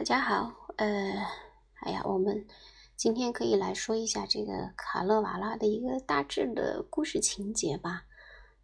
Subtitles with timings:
[0.00, 1.12] 大家好，呃，
[1.80, 2.46] 哎呀，我们
[2.96, 8.04] 今天可以来说一下这个卡勒瓦拉的一个大致的故事情节吧，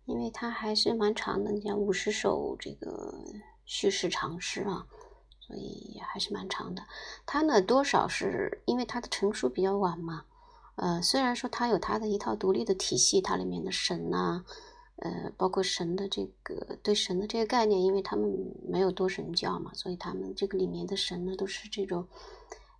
[0.06, 3.22] 因为它还是蛮长的，你像五十首这个
[3.66, 4.86] 叙事长诗啊，
[5.38, 6.82] 所以还是蛮长的。
[7.26, 10.24] 它呢，多少是因为它的成书比较晚嘛，
[10.76, 14.42] 呃，虽然说它有它的一套独立的体系，它里面的神呐。
[14.98, 18.34] 呃，包括神的这个对神的这个概念，因为他们
[18.66, 22.06] 没有多神教嘛，所以他们这个里面的神呢都是这种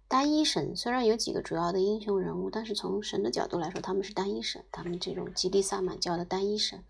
[0.08, 0.74] 单一神。
[0.74, 6.82] 虽然有几个主要的英雄人物，但是从神的角度来说，他们是单一神，他们这种吉利萨满教的单一神。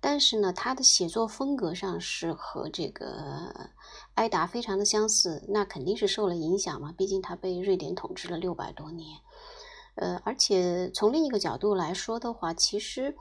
[0.00, 3.70] 但是呢，他的写作风格上是和这个
[4.14, 9.20] 埃达非常的相似，那肯定是受了影响嘛，毕竟他被瑞典统治了六百多年。
[9.94, 13.14] 呃，而且从另一个角度来说的话，其实。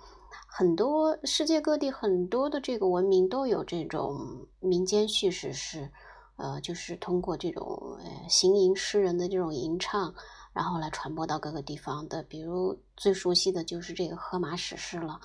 [0.48, 5.90] 很多世界各地很多的这个文明都有这种民间叙事诗，
[6.38, 10.14] 呃，就是通过这种呃行吟诗人的这种吟唱，
[10.54, 12.24] 然后来传播到各个地方的。
[12.24, 15.22] 比如最熟悉的就是这个荷马史诗了，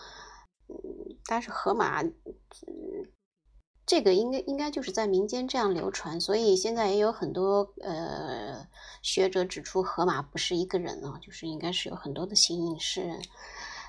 [0.68, 0.76] 嗯，
[1.26, 2.12] 但是荷马，嗯
[3.86, 8.66] 这个应该应该就是在民间这样流传，所以现在也有很多呃
[9.02, 13.20] 学者指出，荷马不是一个人啊，就是应该是有很多的行吟诗人，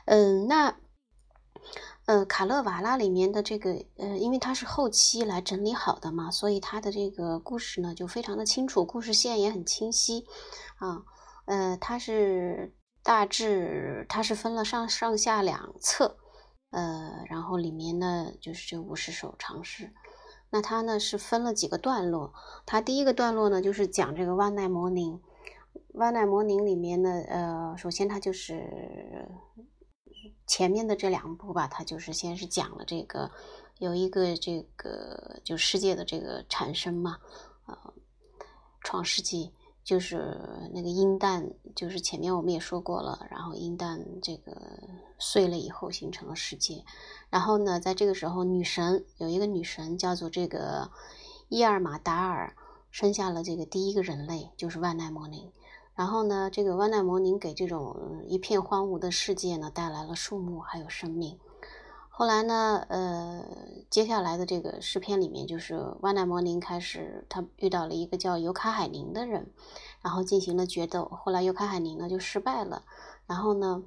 [0.05, 0.75] 嗯，那。
[2.05, 10.25] 呃，卡勒瓦拉里面的这个，呃，因为它是后期来整理好的嘛，所以它的这个故事呢就非常的清楚，故事线也很清晰，
[10.77, 11.03] 啊，
[11.45, 16.17] 呃，它是大致它是分了上上下两册，
[16.69, 19.91] 呃，然后里面呢就是这五十首长诗，
[20.52, 22.33] 那它呢是分了几个段落，
[22.67, 25.19] 它第一个段落呢就是讲这个万奈摩宁，
[25.94, 29.27] 万奈摩宁里面呢，呃，首先它就是。
[30.48, 33.30] 前面的这两部吧，它就是先是讲了这个
[33.80, 37.18] 有一个这个就世界的这个产生嘛，
[37.66, 37.94] 呃，
[38.81, 39.52] 创世纪
[39.84, 40.38] 就是
[40.73, 44.56] 那个阴蛋，就是前面我们也说过了，然后阴蛋这个
[45.19, 46.84] 碎了以后形成了世界，
[47.30, 50.90] 然后呢，在这个时候女神有一个女神叫做这个
[51.50, 52.56] 伊尔玛达尔，
[52.91, 55.52] 生下了这个第一个人类，就是万奈摩宁。
[55.95, 61.39] 然后呢，这个万奈摩宁给这种一片荒芜的世界呢带来了树木还有生命。
[62.09, 63.45] 后来呢，呃，
[63.89, 69.51] 接下来的这个诗篇里面，就是万奈摩宁开始他遇到了一个叫尤卡海宁的人，
[70.01, 71.05] 然后进行了决斗。
[71.05, 72.84] 后来尤卡海宁呢就失败了。
[73.25, 73.84] 然后呢，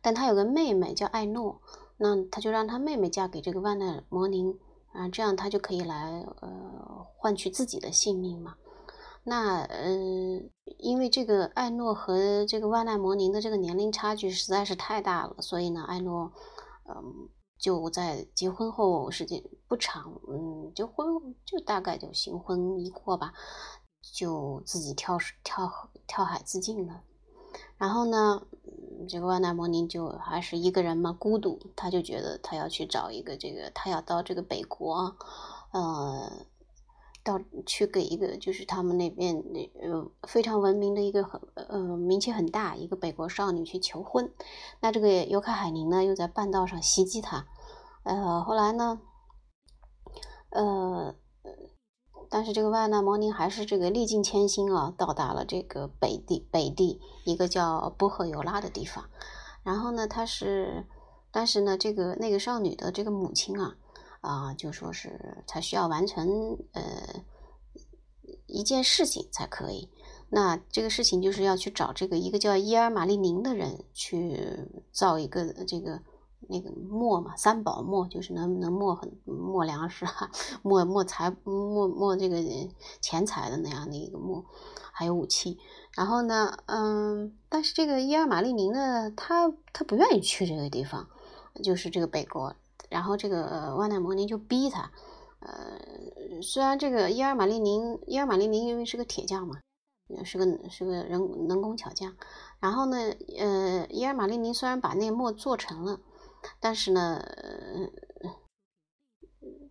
[0.00, 1.60] 但他有个妹妹叫艾诺，
[1.96, 4.56] 那他就让他妹妹嫁给这个万奈摩宁
[4.92, 8.54] 啊，这样他就可以来呃换取自己的性命嘛。
[9.22, 16.32] 那嗯，因为这个艾诺和这个万奈摩宁的这个年龄差距实在是太大了，所以呢，艾诺
[16.88, 17.28] 嗯
[17.58, 21.06] 就在结婚后时间不长，嗯，就婚
[21.44, 23.34] 就大概就新婚一过吧，
[24.00, 25.70] 就自己跳跳
[26.06, 27.02] 跳海自尽了。
[27.76, 28.42] 然后呢，
[29.06, 35.14] 这个万奈摩宁就还是一个人嘛，孤独，他就觉得他要去找一个这个，他要到这个北国，
[35.72, 36.46] 呃。
[37.22, 44.32] 到去给一个就是他们那边那呃非常文明的一个很呃名气很大一个北国少女去求婚，
[44.80, 47.46] 那这个尤卡海宁呢又在半道上袭击他，
[48.04, 49.00] 呃后来呢，
[50.50, 51.14] 呃
[52.30, 59.04] 但是这个万纳摩宁还是这个历尽千辛啊，到达了这个北地北地一个叫波赫尤拉的地方，
[59.62, 60.86] 然后呢他是，
[61.30, 63.76] 但是呢这个那个少女的这个母亲啊。
[64.20, 67.24] 啊，就说是他需要完成呃
[68.46, 69.90] 一件事情才可以。
[70.28, 76.02] 那这个事情就是要去找这个一个叫伊尔玛丽宁的人去造一个这个
[76.48, 80.30] 那个磨嘛，三宝磨就是能能磨很磨粮食哈，
[80.62, 82.36] 磨磨财磨磨这个
[83.00, 84.44] 钱财的那样的一个磨，
[84.92, 85.58] 还有武器。
[85.96, 91.08] 然后呢，嗯，但是这个伊尔玛丽宁呢，他他不愿意去这个地方，
[91.64, 92.54] 就是这个北国。
[92.90, 94.90] 然后这个万奈摩尼就逼他，
[95.38, 95.80] 呃，
[96.42, 99.58] 虽然这个伊尔玛丽宁，伊尔玛丽宁因为是个铁匠嘛，
[100.24, 102.12] 是个是个人能工巧匠，
[102.58, 102.96] 然后呢，
[103.38, 106.00] 呃，伊尔玛丽宁虽然把那个墨做成了，
[106.58, 107.22] 但是呢，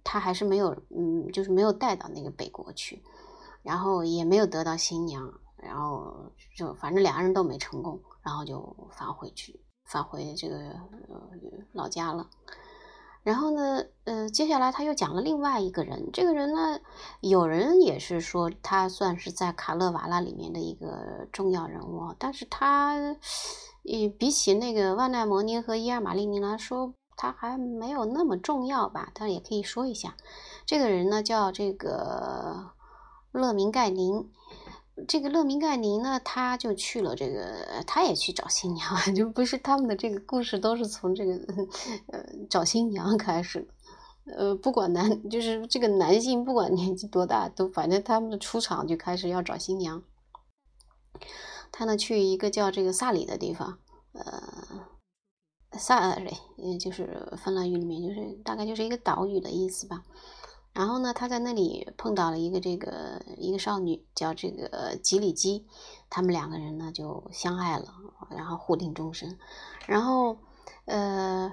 [0.04, 3.04] 他还是没有，嗯，就是没有带到那个北国去，
[3.62, 10.74] 然后也没有得到新娘，然后就反正两个人都没成功，然后就返回去，返回这个
[11.74, 12.26] 老家了。
[13.24, 16.80] 然后呢，呃，接下来他又讲了另外一个人，这个人呢，
[17.22, 29.12] 有人也是说他算是在卡勒瓦拉里面的一个重要人物，但是他，呃，比起那个万奈摩尼和伊尔玛丽尼来说，他还没有那么重要吧？
[29.14, 30.16] 但也可以说一下，
[30.66, 32.72] 这个人呢叫这个，
[33.32, 34.30] 勒明盖宁。
[35.08, 41.34] 这个勒明盖宁呢，他就去了这个，他也去找新娘， 就不是他们的这个故事都是从这个
[42.08, 43.68] 呃找新娘开始，
[44.26, 50.04] 呃，不管男就是这个男性不管年纪多大，都反正他们的出场就开始要找新娘。
[51.72, 53.78] 他呢去一个叫这个萨里的地方，
[54.14, 54.44] 呃，
[55.78, 60.04] 萨里，嗯，就是芬兰语里面就是大概就是一个岛屿的意思吧。
[60.80, 65.68] 然后呢，他在那里碰到了一个这个一个少女，叫这个吉里基，
[66.10, 67.94] 他们两个人呢就相爱了，
[68.30, 69.38] 然后互定终身。
[69.88, 70.38] 然后，
[70.86, 71.52] 呃，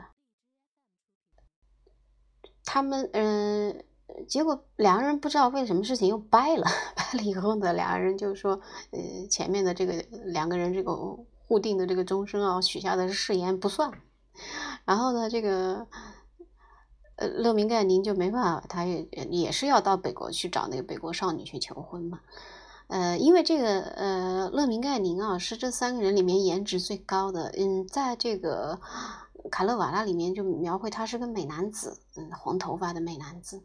[2.64, 3.84] 他们嗯，
[4.28, 6.64] 结果两个人不知道为什么事情又掰了，
[6.94, 8.61] 掰了以后呢，两个人就说，
[8.93, 9.94] 呃，前面的这个
[10.26, 10.94] 两个人这个
[11.49, 13.90] 互定的这个终身啊，许下的誓言不算。
[14.84, 15.88] 然后呢，这个。
[17.17, 22.21] 呃，勒明盖宁就没办法，他也也是要到北国去找那个北国少女去求婚嘛。
[22.89, 28.79] 呃，因为这个呃，勒明盖宁啊是这三个人里面颜值最高的，嗯，在这个
[29.51, 33.61] 卡勒瓦拉里面就描绘他是个美男子，嗯，黄头发的美男子。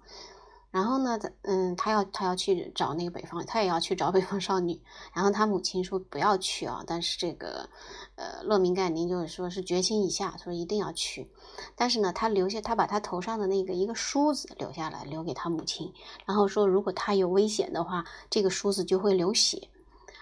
[0.72, 4.82] 然后呢，他嗯，他要他要去找那个北方，他也要去找北方少女。
[5.14, 7.70] 然后他母亲说不要去啊，但是这个，
[8.16, 11.30] 呃，勒明盖宁就是说是决心已下，说一定要去。
[11.76, 15.94] 但是呢，他留下他把他头上的那个一个梳子留下来，留给他母亲。
[16.26, 19.68] 然后说如果他有危险的话，这个梳子就会流血。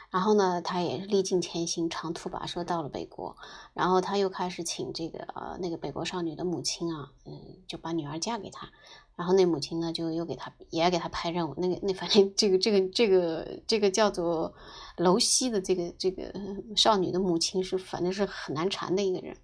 [0.09, 3.37] 然后呢，他也历尽千辛，长途跋涉到了北国。
[3.75, 8.71] 然后他又开始请这个呃那个北国少女的母亲啊，嗯，就把女儿嫁给他。
[9.19, 11.53] 然后那母亲呢，就又给他也给他派任务。
[11.57, 14.53] 那个那反正这个这个这个这个叫做
[14.95, 16.33] 楼西的这个这个
[16.73, 19.35] 少女的母亲是反正是很难缠的一个人。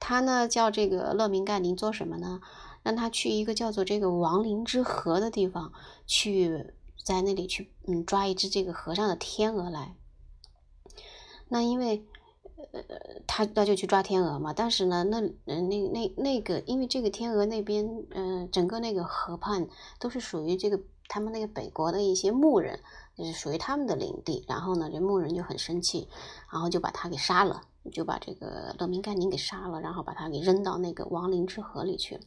[0.00, 2.40] 他呢叫这个勒明盖林做什么呢？
[2.82, 5.72] 让他去一个叫做这个亡灵之河的地方
[6.04, 6.72] 去，
[7.04, 9.94] 在那里去嗯抓一只这个河上的天鹅来。
[11.48, 12.04] 那因为。
[12.72, 12.82] 呃，
[13.26, 19.68] 他他就去抓天鹅嘛，但是呢，那嗯那那那个，因为这个天鹅那边，嗯，整个那个河畔
[20.00, 22.80] 都是属于这个他们那个北国的一些牧人，
[23.16, 24.44] 就是属于他们的领地。
[24.48, 26.08] 然后呢，这牧人就很生气，
[26.52, 27.62] 然后就把他给杀了，
[27.92, 32.22] 就把这个乐明盖宁给杀了，然后把他给扔到那个亡灵之河里去了。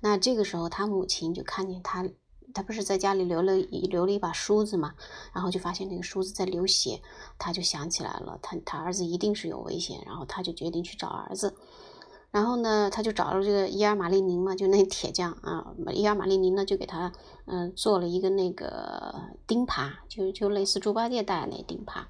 [0.00, 2.08] 那这个时候，他母亲就看见他。
[2.54, 4.94] 他不是在家里留了留了一把梳子嘛，
[5.34, 7.02] 然后就发现那个梳子在流血，
[7.36, 11.56] 他就想起来了，他他儿子一定是有危险，然后他就决定去找儿子，
[12.30, 17.12] 然后呢，他就找了这个伊尔马利宁嘛，就那铁匠啊，伊尔马利宁呢就给他
[17.46, 19.14] 嗯做了一个那个
[19.48, 22.04] 钉耙，就就类似猪八戒戴那钉耙，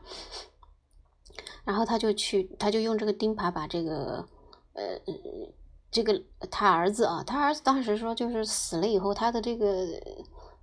[1.64, 4.28] 然后他就去，他就用这个钉耙把这个
[4.74, 5.00] 呃
[5.90, 9.66] 这个他儿子啊，他儿子当时说就是死了以后，他的这个。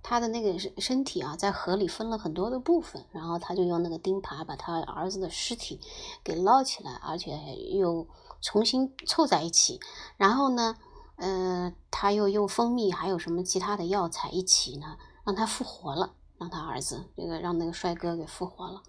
[0.02, 5.80] 他的那个身身体啊，在河里分了很多的部分，然后他就用那个钉耙把他儿子的尸体
[6.24, 7.38] 给捞起来，而且
[7.70, 8.06] 又
[8.40, 9.78] 重新凑在一起。
[10.16, 10.76] 然后呢，
[11.16, 18.82] 呃，他又用蜂蜜还有什么其他的药材一起呢，让他复活了，让他儿子这个让那个帅哥给复活了。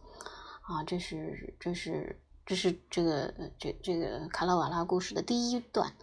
[0.62, 5.94] 啊，这是这是这是这个这这个卡拉瓦拉故事的第一段。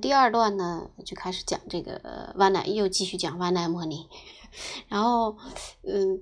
[0.00, 4.08] 第二段呢，就开始讲这个万奈，又继续讲万奈莫尼。
[4.88, 5.36] 然后，
[5.82, 6.20] 嗯，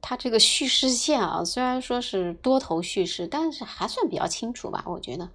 [0.00, 5.30] 他这个叙事线啊，虽然说是多头叙事，但是还算比较清楚吧，我觉得。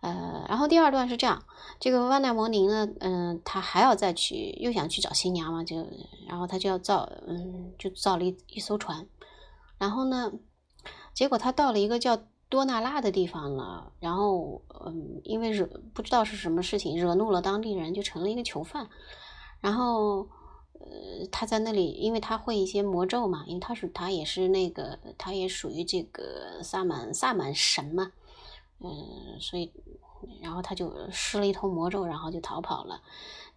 [0.00, 1.44] 呃，然后第二段是这样，
[1.80, 5.84] 这个万奈摩尼呢，嗯，他还要再去，又想去找新娘嘛，就，
[6.28, 9.08] 然后他就要造，嗯，就造了一一艘船。
[9.76, 10.30] 然后呢，
[11.12, 12.22] 结果他到了一个叫。
[12.48, 18.88] 多纳拉的地方了，然后，嗯，因为惹不知道是什么事情惹怒了当地人，就成了一个囚犯。
[19.60, 20.26] 然后，
[20.72, 28.12] 呃，他在那里，因为他会一些魔咒嘛，因为他是他也是那个，他也属于这个萨满萨满神嘛，
[28.80, 29.70] 嗯，所以，
[30.40, 33.02] 然后他就施了一通魔咒，然后就逃跑了。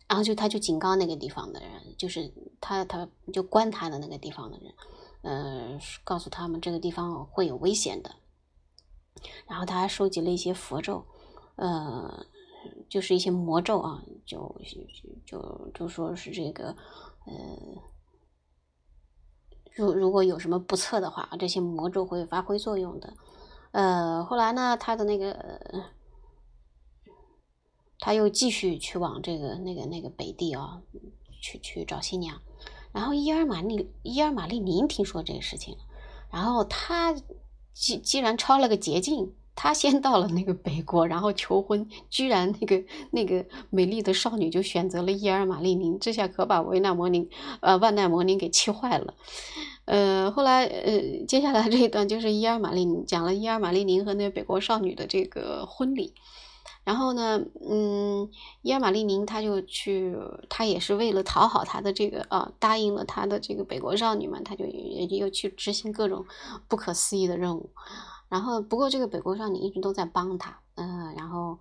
[0.09, 2.29] 然后就他就警告那个地方的人，就是
[2.59, 4.73] 他他就关他的那个地方的人，
[5.21, 8.11] 呃，告诉他们这个地方会有危险的。
[9.47, 11.05] 然后他还收集了一些佛咒，
[11.55, 12.25] 呃，
[12.89, 14.55] 就是一些魔咒啊，就
[15.25, 16.75] 就就说是这个，
[17.25, 17.33] 呃，
[19.75, 23.13] 如如果有什么不测的话，这些魔咒会发挥作用的。
[23.71, 25.85] 呃，后来呢，他的那个
[27.99, 30.81] 他又继续去往这个那个那个北地啊，
[31.41, 32.41] 去去找新娘。
[32.91, 35.77] 然后伊尔玛丽伊尔玛丽宁听说这个事情，
[36.31, 37.15] 然后他。
[37.73, 49.13] 既既然抄了个捷径，他先到了那个北国，然后求婚，居然那个那个美丽的少女就选择了伊尔玛丽宁，这下可把维纳摩宁呃万代摩宁给气坏了。
[49.85, 56.13] 呃，后来呃，接下来这一段就是伊尔玛丽宁讲了伊尔玛丽宁和那个北国少女的这个婚礼。
[56.83, 58.29] 然后呢，嗯，
[58.63, 60.17] 伊尔玛丽宁他就去，
[60.49, 66.25] 他也是为了讨好他的这个啊，答应了他的这个北国少女嘛，他就也又去执行各种
[66.67, 67.69] 不可思议的任务。
[68.29, 71.59] 然后，不过这个北国少女一直都在帮他，嗯，然后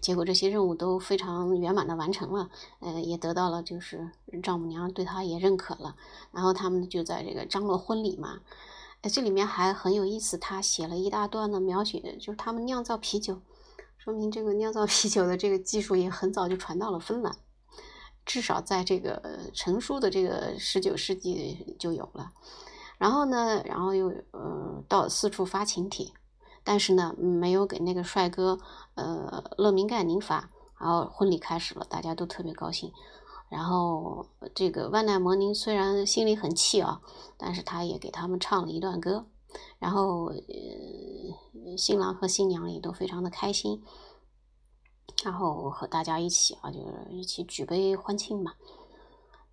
[0.00, 2.48] 结果这些任务都非常圆满的完成了，
[2.80, 4.10] 呃，也得到了就是
[4.42, 5.96] 丈母娘对他也认可了。
[6.32, 8.40] 然后他们就在这个张罗婚礼嘛，
[9.02, 13.40] 呃，这里面还很有意思，他写了一大段的描写，就是他们酿造啤酒。
[14.04, 17.34] 说明这个酿造啤酒的这个技术也很早就传到了芬兰，
[18.26, 22.30] 至少在这个成书的这个十九世纪就有了。
[22.98, 26.06] 然后呢，然后又呃到四处发请帖，
[26.62, 28.58] 但是呢没有给那个帅哥
[28.94, 30.50] 呃勒明盖宁发。
[30.78, 32.92] 然后婚礼开始了，大家都特别高兴。
[33.48, 37.00] 然后这个万奈摩宁虽然心里很气啊，
[37.38, 39.24] 但是他也给他们唱了一段歌。
[39.78, 43.82] 然后，呃，新郎和新娘也都非常的开心，
[45.24, 48.52] 然后和大家一起啊，就是一起举杯欢庆嘛。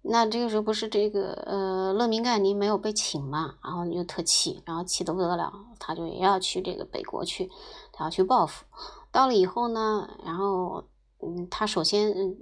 [0.02, 7.50] 那这个时候不是这个呃勒明盖尼没有被请嘛，然后就特气，然后气得不得了，他就也要去这个北国去，
[7.92, 8.66] 他要去报复。
[9.12, 10.84] 到了以后呢，然后
[11.20, 12.38] 嗯，他首先嗯。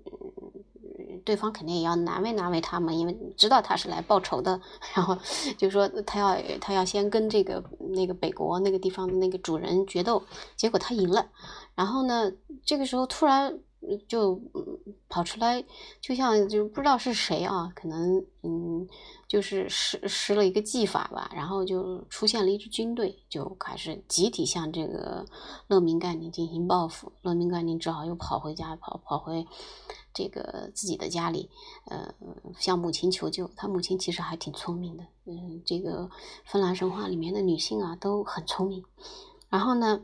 [1.30, 4.60] 对方肯定也要难为难为他们，因为知道他是来报仇的，
[4.96, 5.16] 然后
[5.60, 10.24] 就说他要他要先跟这个那个北国那个地方的那个主人决斗，
[10.56, 11.24] 结果他赢了，
[11.76, 12.32] 然后呢，
[12.66, 13.60] 这个时候突然
[14.08, 14.42] 就
[15.08, 15.64] 跑出来，
[16.02, 18.88] 就像就不知道是谁啊，可能嗯。
[19.30, 25.24] 就是施施了一个技法吧，然后就出现了一支军队，就开始集体向这个
[25.68, 27.12] 勒明盖宁进行报复。
[27.22, 29.46] 勒明盖宁只好又跑回家，跑跑回
[30.16, 31.48] 这个自己的家里，
[31.86, 32.12] 呃，
[32.58, 33.48] 向母亲求救。
[33.56, 36.10] 他母亲其实还挺聪明的，嗯，这个
[36.44, 38.84] 芬兰神话里面的女性啊都很聪明。
[39.48, 40.02] 然后呢，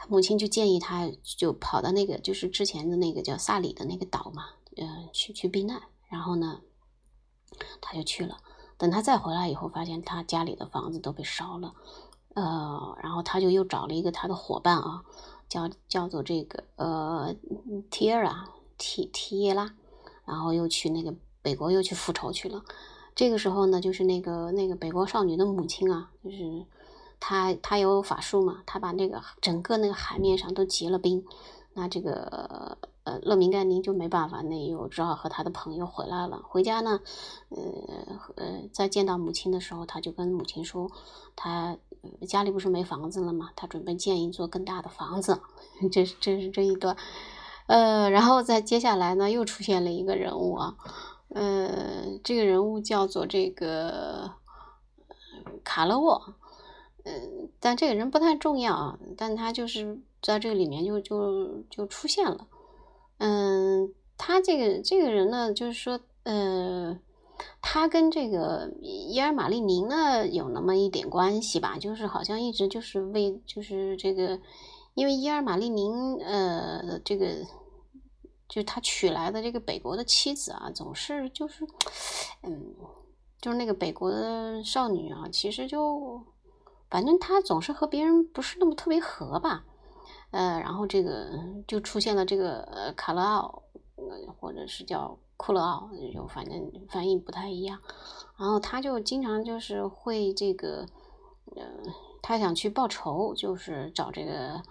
[0.00, 4.46] 他母亲就建议他，就跑到那个就是之前的那个叫萨里的那个岛嘛，
[4.78, 5.82] 嗯，去去避难。
[6.08, 6.62] 然后呢。
[7.80, 8.38] 他就去了，
[8.78, 11.74] 等他再回来以后，发现他家里的房子都被烧了，
[12.34, 15.02] 呃，然后他就又找了一个他的伙伴啊，
[15.48, 17.34] 叫叫做这个呃
[17.90, 19.74] 提耶拉提提耶拉，
[20.24, 22.62] 然后又去那个北国又去复仇去了。
[23.16, 26.64] 这个时候呢，就是那个那个北国少女的母亲啊，就是
[27.20, 31.24] 他他有法术嘛，他把那个整个那个海面上都结了冰。
[31.72, 36.42] 那这个呃，勒明盖宁就没办法，那又只好和他的朋友回来了。
[36.42, 37.00] 回家呢，
[37.50, 37.60] 呃
[38.34, 40.90] 呃，在见到母亲的时候，他就跟母亲说，
[41.36, 41.78] 他
[42.26, 43.50] 家里不是没房子了吗？
[43.54, 45.40] 他准备建一座更大的房子。
[45.92, 46.96] 这这是这一段，
[47.66, 50.74] 呃，然后在接下来呢，又出现了一个人物啊，
[51.28, 54.32] 呃，这个人物叫做这个
[55.62, 56.34] 卡勒沃，
[57.04, 60.00] 嗯，但这个人不太重要啊，但他就是。
[60.22, 62.46] 在这个里面就就就出现了，
[63.16, 67.00] 嗯，他这个这个人呢，就是说，呃，
[67.62, 74.38] 他跟这个伊尔玛丽宁呢有那么一点关系吧，就是好像一直就是为就是这个，
[74.92, 77.26] 因为伊尔玛丽宁，呃，这个
[78.46, 81.64] 就他娶来的这个北国的妻子啊，总是就是，
[82.42, 82.74] 嗯，
[83.40, 86.22] 就是那个北国的少女啊，其实就
[86.90, 89.64] 反正他总是和别人不是那么特别合吧。
[90.32, 91.30] 呃，然后这个
[91.66, 93.62] 就出现了这个呃卡勒奥，
[94.38, 97.80] 或者是叫库勒奥，就反正翻译不太一样。
[98.36, 100.86] 然后他就经常就是会这个，
[101.56, 101.64] 呃，
[102.22, 104.62] 他想去报仇，就是找这个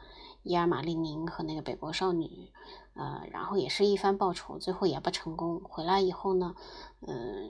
[0.43, 2.51] 伊尔玛丽宁和那个北国少女，
[2.95, 5.61] 呃，然后也是一番报仇，最后也不成功。
[5.63, 6.55] 回来以后呢，
[7.07, 7.49] 嗯。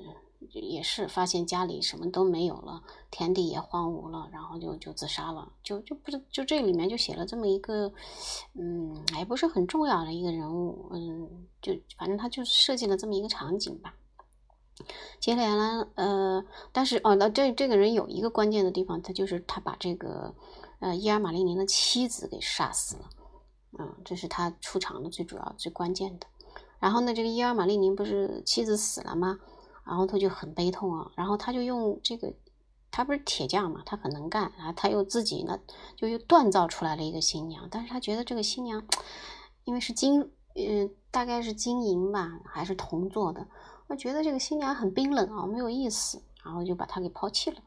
[0.52, 7.92] 也是发现家里什么都没有了，田地也荒芜了，然后就就自杀了，就就不是就这里面就写了这么一个，
[8.54, 13.94] 嗯，也不是很重要的一个人物，嗯，就反正他就设计了这么一个场景吧。
[15.20, 20.34] 接下来呢，呃，但是哦，那这这个人有一个关键的地方，他就是他把这个
[20.80, 23.10] 呃伊尔玛丽宁的妻子给杀死了，
[23.78, 26.28] 嗯，这是他出场的最主要最关键的。
[26.80, 29.38] 然后呢，这个伊尔玛丽宁不是妻子死了吗？
[29.90, 32.32] 然后他就很悲痛啊，然后他就用这个，
[32.92, 35.60] 他不是铁匠嘛，他很能干啊，他又自己呢
[35.96, 38.86] 就又锻造出来了一个新娘，但是他觉得这个新娘，
[39.64, 40.22] 因为是金，
[40.54, 43.48] 呃，大概是金银吧，还是铜做的，
[43.88, 47.58] 他觉得这个新娘很冰冷啊，没有意思，然后就把她给抛弃了。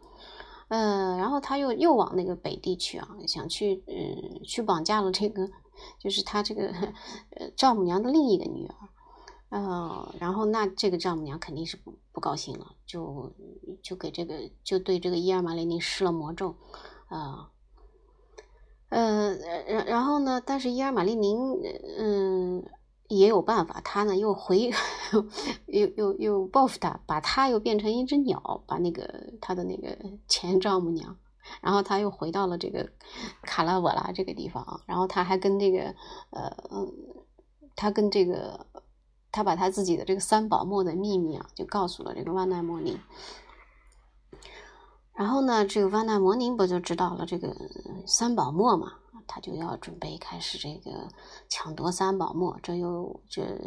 [0.68, 5.50] 呃，然后他又又往那个北地去啊，想去嗯去绑架了这个，
[5.98, 6.68] 就是他这个
[7.36, 8.74] 呃丈母娘的另一个女儿。
[9.52, 13.30] 呃，然后那这个丈母娘肯定是不不高兴了，就
[13.82, 16.56] 就给这个就对这个伊尔玛雷宁施了魔咒，
[17.08, 17.50] 啊，
[18.88, 19.34] 呃，
[19.66, 21.36] 然然后呢，但是伊尔玛丽宁，
[21.98, 22.64] 嗯，
[23.08, 24.70] 也有办法，他呢又回
[25.66, 31.18] 又又又报复他，把他又变成一只鸟，把那个他的那个前丈母娘，
[31.60, 32.90] 然后他又回到了这个
[33.42, 35.94] 卡拉瓦拉这个地方，然后他还跟这个
[36.30, 36.56] 呃，
[37.76, 38.66] 他跟这个。
[39.32, 43.00] 他把他自己的这个三宝墨的秘密啊，就告诉了这个万奈摩尼。
[45.14, 47.54] 然后呢，这个万奈摩尼不就知道了这个
[48.06, 48.92] 三宝墨嘛？
[49.26, 51.08] 他就要准备开始这个
[51.48, 52.58] 抢夺三宝墨。
[52.62, 53.58] 这又这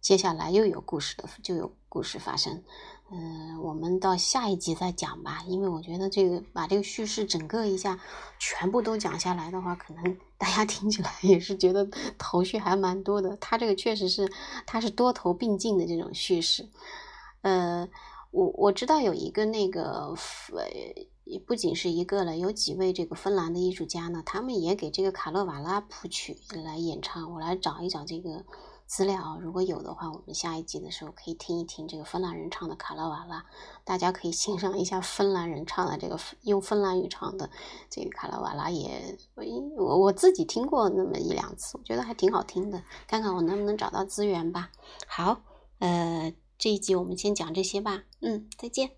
[0.00, 2.62] 接下来又有故事的，就有故事发生。
[3.10, 7.98] 嗯，我们到下一集再讲吧，因为我觉得这个把这个叙事整个一下
[8.38, 13.34] 全部都讲下来的话，可能大家 听起来也是觉得头绪还蛮多的。
[13.40, 14.30] 它这个确实是，
[14.66, 16.68] 它是多头并进的这种叙事。
[17.40, 17.88] 呃，
[18.30, 20.14] 我我知道有一个那个，
[20.52, 27.32] 呃，不仅是一个了，有几位这个芬兰的艺术家呢，他们也给这个卡勒瓦拉谱曲来演唱。
[27.32, 28.44] 我来找一找这个。
[28.88, 33.44] 资料如果有的话，我们下一集的时候可以听一听这个芬兰人唱的卡拉瓦拉，
[33.84, 37.50] 大家可以欣赏一下芬兰人唱的这个用芬兰语唱的
[37.90, 39.14] 这个卡拉瓦拉，也
[39.76, 44.70] 我我自己听过那么一两次，我觉得还挺好听的，看看我能不能找到资源吧。
[45.06, 45.42] 好，
[45.80, 48.92] 呃，这一集我们先讲这些吧，嗯，再见。